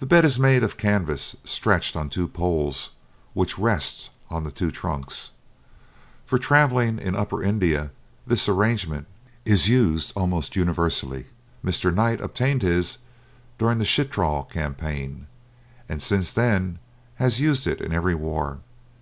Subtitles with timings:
[0.00, 2.92] The bed is made of canvas stretched on two poles
[3.34, 5.32] which rest on the two trunks.
[6.24, 7.90] For travelling in upper India
[8.26, 9.06] this arrangement
[9.44, 11.26] is used almost universally.
[11.62, 11.94] Mr.
[11.94, 12.96] Knight obtained his
[13.58, 15.26] during the Chitral campaign,
[15.90, 16.78] and since then
[17.16, 18.60] has used it in every war.